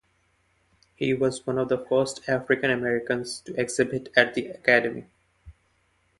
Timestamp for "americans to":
2.71-3.53